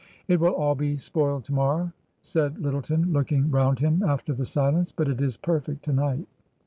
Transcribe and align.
"It 0.27 0.39
will 0.39 0.53
all 0.53 0.73
be 0.73 0.97
spoiled 0.97 1.43
to 1.43 1.53
morrow," 1.53 1.93
said 2.23 2.57
Lyttleton, 2.57 3.13
look 3.13 3.31
ing 3.31 3.51
round 3.51 3.77
him 3.77 4.01
after 4.01 4.33
the 4.33 4.45
silence;" 4.47 4.91
but 4.91 5.07
it 5.07 5.21
is 5.21 5.37
perfect 5.37 5.83
to 5.85 5.93
night." 5.93 6.27